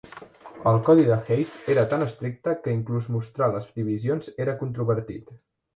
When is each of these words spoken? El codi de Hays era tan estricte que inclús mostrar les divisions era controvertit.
El 0.71 0.77
codi 0.87 1.03
de 1.09 1.17
Hays 1.19 1.51
era 1.75 1.85
tan 1.93 2.07
estricte 2.07 2.57
que 2.65 2.75
inclús 2.79 3.13
mostrar 3.19 3.53
les 3.59 3.73
divisions 3.81 4.35
era 4.47 4.59
controvertit. 4.65 5.35